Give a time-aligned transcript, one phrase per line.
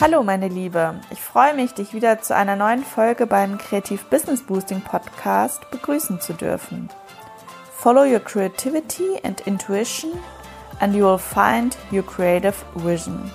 [0.00, 4.42] Hallo meine Liebe, ich freue mich, dich wieder zu einer neuen Folge beim Kreativ Business
[4.42, 6.88] Boosting Podcast begrüßen zu dürfen.
[7.76, 10.12] Follow your creativity and intuition
[10.80, 13.30] and you will find your creative vision.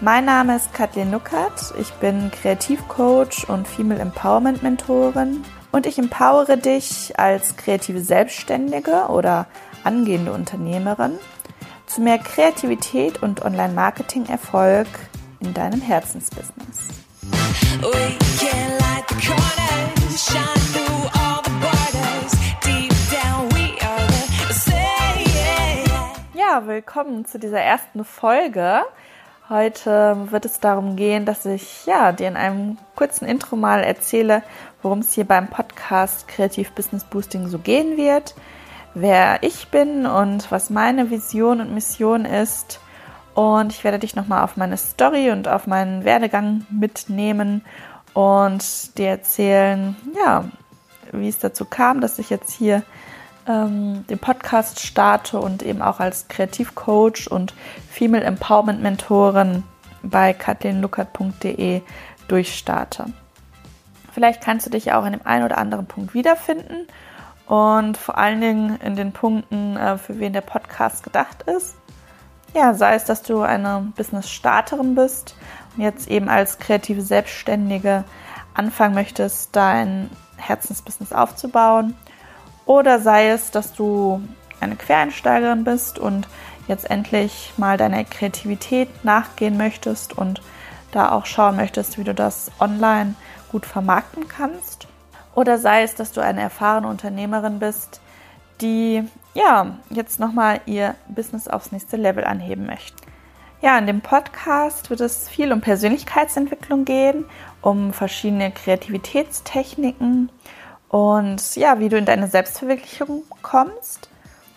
[0.00, 5.42] Mein Name ist Kathleen Nuckert, ich bin Kreativcoach und Female Empowerment Mentorin
[5.72, 9.46] und ich empowere dich als kreative Selbstständige oder
[9.82, 11.18] angehende Unternehmerin
[11.86, 14.86] zu mehr Kreativität und Online-Marketing-Erfolg
[15.40, 16.78] in deinem Herzensbusiness.
[26.34, 28.84] Ja, willkommen zu dieser ersten Folge.
[29.50, 34.42] Heute wird es darum gehen, dass ich ja, dir in einem kurzen Intro mal erzähle,
[34.82, 38.34] worum es hier beim Podcast Kreativ Business Boosting so gehen wird,
[38.92, 42.78] wer ich bin und was meine Vision und Mission ist.
[43.32, 47.64] Und ich werde dich nochmal auf meine Story und auf meinen Werdegang mitnehmen
[48.12, 50.44] und dir erzählen, ja,
[51.12, 52.82] wie es dazu kam, dass ich jetzt hier
[53.48, 57.54] ähm, den Podcast starte und eben auch als Kreativcoach und
[57.90, 59.64] Female Empowerment Mentorin
[60.02, 61.82] bei kathleenluckert.de
[62.28, 63.06] durchstarte.
[64.12, 66.86] Vielleicht kannst du dich auch in dem einen oder anderen Punkt wiederfinden
[67.46, 71.76] und vor allen Dingen in den Punkten, äh, für wen der Podcast gedacht ist.
[72.54, 75.34] Ja, sei es, dass du eine Business-Starterin bist
[75.76, 78.04] und jetzt eben als kreative Selbstständige
[78.54, 81.94] anfangen möchtest, dein Herzensbusiness aufzubauen
[82.68, 84.20] oder sei es, dass du
[84.60, 86.28] eine Quereinsteigerin bist und
[86.68, 90.42] jetzt endlich mal deiner Kreativität nachgehen möchtest und
[90.92, 93.14] da auch schauen möchtest, wie du das online
[93.50, 94.86] gut vermarkten kannst.
[95.34, 98.02] Oder sei es, dass du eine erfahrene Unternehmerin bist,
[98.60, 99.02] die
[99.32, 103.02] ja jetzt nochmal ihr Business aufs nächste Level anheben möchte.
[103.62, 107.24] Ja, in dem Podcast wird es viel um Persönlichkeitsentwicklung gehen,
[107.62, 110.28] um verschiedene Kreativitätstechniken,
[110.88, 114.08] und ja, wie du in deine Selbstverwirklichung kommst,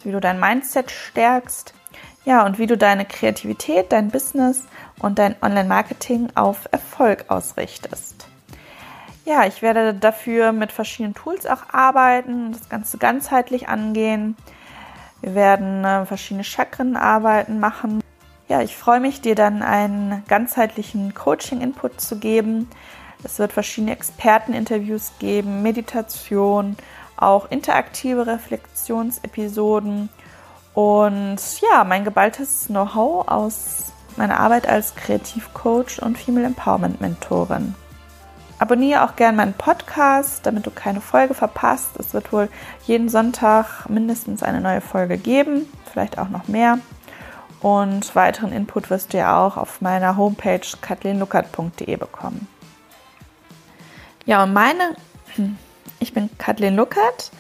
[0.04, 1.74] wie du dein Mindset stärkst,
[2.24, 4.64] ja, und wie du deine Kreativität, dein Business
[5.00, 8.28] und dein Online-Marketing auf Erfolg ausrichtest.
[9.26, 14.36] Ja, ich werde dafür mit verschiedenen Tools auch arbeiten, das Ganze ganzheitlich angehen.
[15.22, 18.02] Wir werden äh, verschiedene Chakrenarbeiten machen.
[18.48, 22.68] Ja, ich freue mich, dir dann einen ganzheitlichen Coaching-Input zu geben,
[23.24, 26.76] es wird verschiedene Experteninterviews geben, Meditation,
[27.18, 30.10] auch interaktive Reflexionsepisoden
[30.74, 37.76] und ja, mein geballtes Know-how aus meiner Arbeit als Kreativcoach und Female Empowerment Mentorin.
[38.60, 41.98] Abonniere auch gerne meinen Podcast, damit du keine Folge verpasst.
[41.98, 42.48] Es wird wohl
[42.86, 46.78] jeden Sonntag mindestens eine neue Folge geben, vielleicht auch noch mehr.
[47.62, 52.48] Und weiteren Input wirst du ja auch auf meiner Homepage kathleenluckert.de bekommen.
[54.26, 54.96] Ja, und meine,
[56.00, 57.32] ich bin Kathleen Luckert,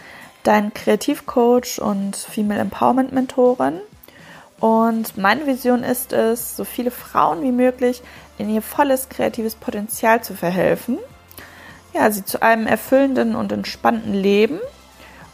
[0.42, 3.80] dein Kreativcoach und Female Empowerment Mentorin.
[4.59, 8.02] Und meine Vision ist es, so viele Frauen wie möglich
[8.40, 10.97] in ihr volles kreatives Potenzial zu verhelfen.
[11.94, 14.59] Ja, sie zu einem erfüllenden und entspannten Leben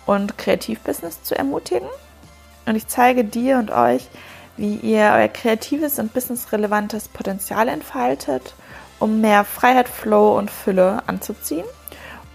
[0.06, 1.88] und Kreativbusiness zu ermutigen.
[2.66, 4.10] Und ich zeige dir und euch,
[4.58, 8.54] wie ihr euer kreatives und businessrelevantes Potenzial entfaltet
[9.00, 11.66] um mehr Freiheit, Flow und Fülle anzuziehen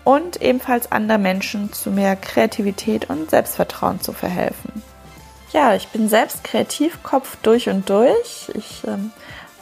[0.05, 4.83] und ebenfalls anderen Menschen zu mehr Kreativität und Selbstvertrauen zu verhelfen.
[5.53, 8.51] Ja, ich bin selbst Kreativkopf durch und durch.
[8.55, 9.13] Ich ähm,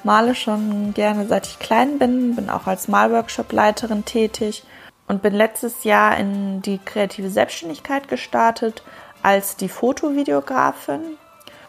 [0.05, 4.63] male schon gerne seit ich klein bin, bin auch als Malworkshop-Leiterin tätig
[5.09, 8.83] und bin letztes Jahr in die kreative Selbstständigkeit gestartet
[9.23, 11.19] als die Fotovideografin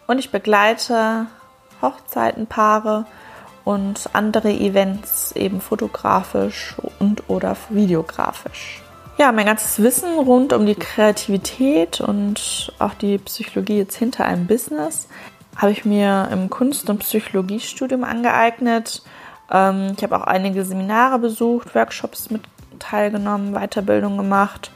[0.07, 1.25] und ich begleite
[1.81, 3.05] Hochzeitenpaare
[3.63, 8.81] und andere Events eben fotografisch und oder videografisch.
[9.17, 14.47] Ja, mein ganzes Wissen rund um die Kreativität und auch die Psychologie jetzt hinter einem
[14.47, 15.07] Business
[15.55, 19.03] habe ich mir im Kunst- und Psychologiestudium angeeignet.
[19.51, 22.41] Ähm, ich habe auch einige Seminare besucht, Workshops mit
[22.79, 24.71] teilgenommen, Weiterbildung gemacht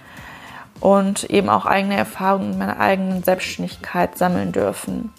[0.79, 5.11] und eben auch eigene Erfahrungen in meiner eigenen Selbstständigkeit sammeln dürfen.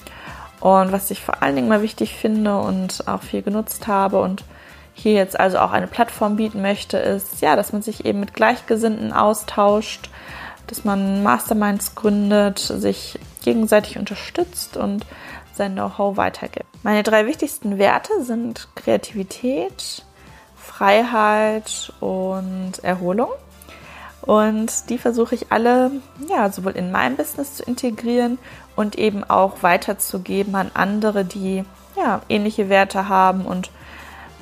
[0.66, 4.42] Und was ich vor allen Dingen mal wichtig finde und auch viel genutzt habe und
[4.94, 8.34] hier jetzt also auch eine Plattform bieten möchte, ist ja, dass man sich eben mit
[8.34, 10.10] Gleichgesinnten austauscht,
[10.66, 15.06] dass man Masterminds gründet, sich gegenseitig unterstützt und
[15.52, 16.66] sein Know-how weitergibt.
[16.82, 20.02] Meine drei wichtigsten Werte sind Kreativität,
[20.56, 23.30] Freiheit und Erholung.
[24.26, 25.92] Und die versuche ich alle,
[26.28, 28.38] ja, sowohl in mein Business zu integrieren
[28.74, 31.64] und eben auch weiterzugeben an andere, die
[31.96, 33.70] ja ähnliche Werte haben und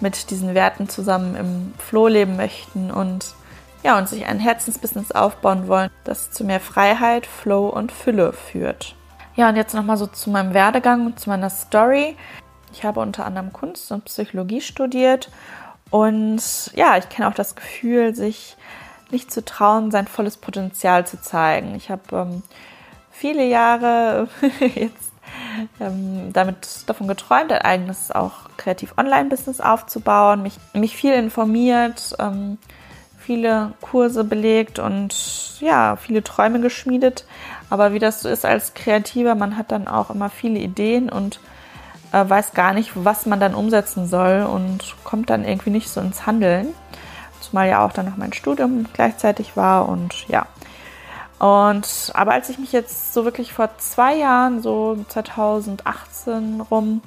[0.01, 3.35] mit diesen Werten zusammen im Flow leben möchten und
[3.83, 8.97] ja, und sich ein Herzensbusiness aufbauen wollen, das zu mehr Freiheit, Flow und Fülle führt.
[9.37, 12.17] Ja, und jetzt nochmal so zu meinem Werdegang und zu meiner Story.
[12.73, 15.31] Ich habe unter anderem Kunst und Psychologie studiert
[15.91, 18.57] und ja, ich kenne auch das Gefühl, sich
[19.11, 21.75] nicht zu trauen, sein volles Potenzial zu zeigen.
[21.75, 22.43] Ich habe ähm,
[23.11, 24.29] viele Jahre
[24.75, 25.13] jetzt
[25.81, 32.59] ähm, damit davon geträumt, ein eigenes auch kreativ Online-Business aufzubauen, mich, mich viel informiert, ähm,
[33.19, 37.25] viele Kurse belegt und ja, viele Träume geschmiedet.
[37.71, 41.41] Aber wie das so ist als Kreativer, man hat dann auch immer viele Ideen und
[42.13, 46.01] äh, weiß gar nicht, was man dann umsetzen soll und kommt dann irgendwie nicht so
[46.01, 46.69] ins Handeln.
[47.55, 50.47] Zumal ja auch dann noch mein Studium gleichzeitig war und ja.
[51.39, 57.01] Und aber als ich mich jetzt so wirklich vor zwei Jahren, so 2018 rum,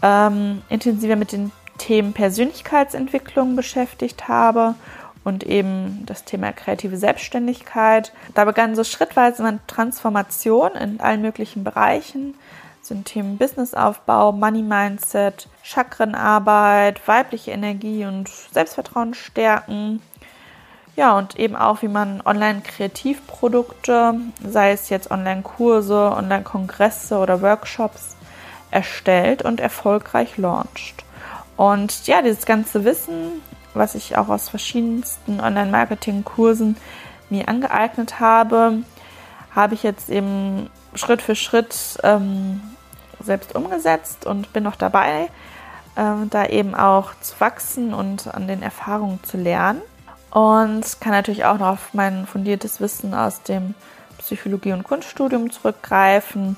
[0.00, 4.76] ähm, intensiver mit den Themen Persönlichkeitsentwicklung beschäftigt habe
[5.24, 8.12] und eben das Thema kreative Selbstständigkeit.
[8.34, 12.36] Da begann so schrittweise eine Transformation in allen möglichen Bereichen.
[12.90, 20.02] Sind Themen Businessaufbau, Money Mindset, Chakrenarbeit, weibliche Energie und Selbstvertrauen stärken.
[20.96, 28.16] Ja, und eben auch, wie man Online-Kreativprodukte, sei es jetzt Online-Kurse, Online-Kongresse oder Workshops,
[28.72, 31.04] erstellt und erfolgreich launcht.
[31.56, 33.40] Und ja, dieses ganze Wissen
[33.72, 36.76] was ich auch aus verschiedensten Online-Marketing-Kursen
[37.28, 38.78] mir angeeignet habe,
[39.54, 42.60] habe ich jetzt eben Schritt für Schritt ähm,
[43.22, 45.28] selbst umgesetzt und bin noch dabei,
[45.96, 49.82] äh, da eben auch zu wachsen und an den Erfahrungen zu lernen.
[50.30, 53.74] Und kann natürlich auch noch auf mein fundiertes Wissen aus dem
[54.18, 56.56] Psychologie- und Kunststudium zurückgreifen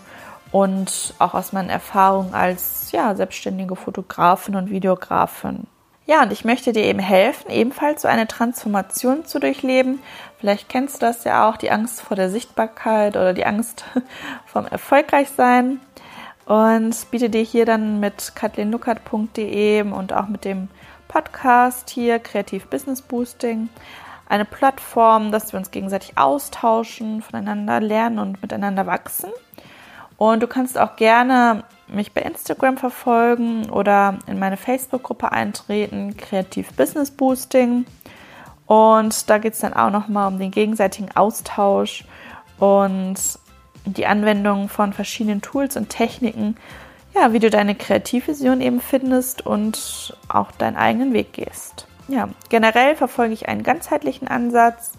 [0.50, 5.67] und auch aus meinen Erfahrungen als ja, selbstständige Fotografin und Videografin.
[6.05, 10.00] Ja, und ich möchte dir eben helfen, ebenfalls so eine Transformation zu durchleben.
[10.38, 13.85] Vielleicht kennst du das ja auch, die Angst vor der Sichtbarkeit oder die Angst
[14.47, 15.81] vom Erfolgreichsein.
[16.47, 20.69] Und biete dir hier dann mit kathleenluckert.de und auch mit dem
[21.09, 23.69] Podcast hier, Kreativ Business Boosting,
[24.29, 29.31] eine Plattform, dass wir uns gegenseitig austauschen, voneinander lernen und miteinander wachsen.
[30.17, 36.73] Und du kannst auch gerne mich bei Instagram verfolgen oder in meine Facebook-Gruppe eintreten, Kreativ
[36.75, 37.85] Business Boosting.
[38.67, 42.05] Und da geht es dann auch nochmal um den gegenseitigen Austausch
[42.59, 43.17] und
[43.84, 46.56] die Anwendung von verschiedenen Tools und Techniken,
[47.14, 51.87] ja, wie du deine Kreativvision eben findest und auch deinen eigenen Weg gehst.
[52.08, 54.93] Ja, generell verfolge ich einen ganzheitlichen Ansatz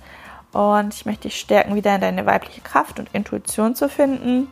[0.51, 4.47] und ich möchte dich stärken, wieder in deine weibliche Kraft und Intuition zu finden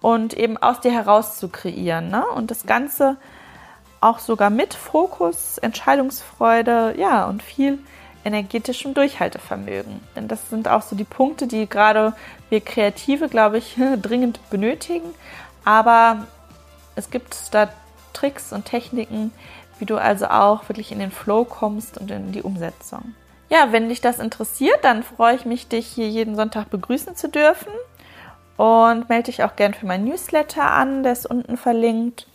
[0.00, 2.08] und eben aus dir heraus zu kreieren.
[2.10, 2.24] Ne?
[2.26, 3.16] Und das Ganze
[4.00, 7.78] auch sogar mit Fokus, Entscheidungsfreude, ja, und viel
[8.24, 10.00] energetischem Durchhaltevermögen.
[10.16, 12.14] Denn das sind auch so die Punkte, die gerade
[12.50, 15.10] wir Kreative, glaube ich, dringend benötigen.
[15.64, 16.26] Aber
[16.94, 17.68] es gibt da
[18.12, 19.32] Tricks und Techniken,
[19.78, 23.14] wie du also auch wirklich in den Flow kommst und in die Umsetzung.
[23.48, 27.28] Ja, wenn dich das interessiert, dann freue ich mich, dich hier jeden Sonntag begrüßen zu
[27.28, 27.72] dürfen.
[28.56, 32.26] Und melde dich auch gern für mein Newsletter an, der ist unten verlinkt.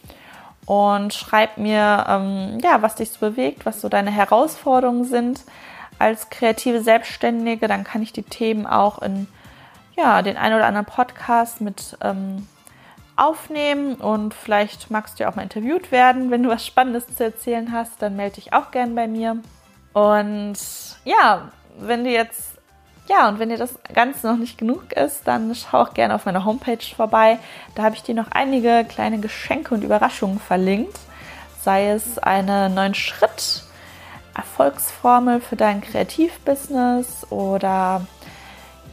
[0.66, 5.44] Und schreib mir, ähm, ja, was dich so bewegt, was so deine Herausforderungen sind
[6.00, 7.68] als kreative Selbstständige.
[7.68, 9.28] Dann kann ich die Themen auch in
[9.96, 12.48] ja, den ein oder anderen Podcast mit ähm,
[13.16, 16.30] aufnehmen und vielleicht magst du ja auch mal interviewt werden.
[16.30, 19.38] Wenn du was Spannendes zu erzählen hast, dann melde dich auch gern bei mir.
[19.94, 20.58] Und
[21.04, 22.58] ja, wenn du jetzt
[23.10, 26.26] ja, und wenn dir das Ganze noch nicht genug ist, dann schau auch gerne auf
[26.26, 27.40] meiner Homepage vorbei.
[27.74, 31.00] Da habe ich dir noch einige kleine Geschenke und Überraschungen verlinkt.
[31.62, 33.64] Sei es eine neuen Schritt
[34.38, 38.06] Erfolgsformel für dein Kreativbusiness oder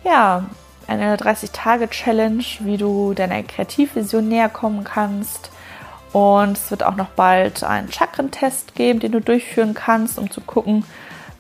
[0.05, 0.45] ja,
[0.87, 5.51] eine 30-Tage-Challenge, wie du deiner Kreativvision näher kommen kannst.
[6.13, 10.41] Und es wird auch noch bald einen Chakrentest geben, den du durchführen kannst, um zu
[10.41, 10.85] gucken,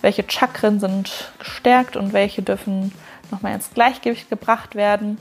[0.00, 2.92] welche Chakren sind gestärkt und welche dürfen
[3.30, 5.18] nochmal ins Gleichgewicht gebracht werden.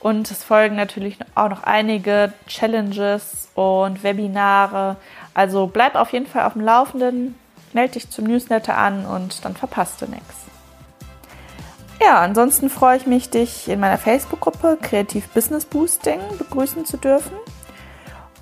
[0.00, 4.96] Und es folgen natürlich auch noch einige Challenges und Webinare.
[5.34, 7.34] Also bleib auf jeden Fall auf dem Laufenden,
[7.74, 10.46] melde dich zum Newsletter an und dann verpasst du nichts.
[12.00, 17.36] Ja, ansonsten freue ich mich, dich in meiner Facebook-Gruppe Kreativ Business Boosting begrüßen zu dürfen.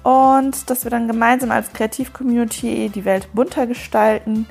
[0.03, 4.47] Und dass wir dann gemeinsam als Kreativ-Community die Welt bunter gestalten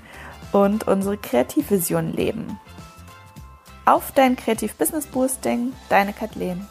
[0.51, 2.59] und unsere Kreativvision leben.
[3.85, 6.67] auf dein Kreativ Business Boosting, deine Kathleen.